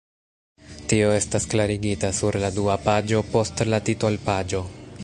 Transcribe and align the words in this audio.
Tio 0.93 1.11
estas 1.17 1.45
klarigita 1.51 2.11
sur 2.21 2.39
la 2.45 2.51
dua 2.57 2.79
paĝo 2.89 3.23
post 3.37 3.65
la 3.73 3.83
titolpaĝo. 3.91 4.67